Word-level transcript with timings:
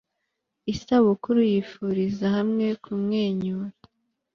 isabukuru 0.73 1.39
yifuriza 1.51 2.25
hamwe 2.35 2.67
kumwenyuru 2.83 3.65